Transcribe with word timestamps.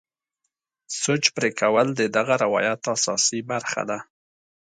سوچ 1.01 1.23
پرې 1.35 1.49
کول 1.61 1.87
د 1.99 2.01
دغه 2.17 2.33
روایت 2.43 2.81
اساسي 2.95 3.39
برخه 3.51 3.81
ده. 3.89 3.99